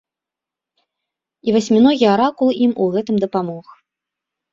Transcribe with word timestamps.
І 1.49 1.53
васьміногі 1.55 2.05
аракул 2.13 2.49
ім 2.69 2.73
у 2.87 2.87
гэтым 2.95 3.15
дапамог. 3.25 3.65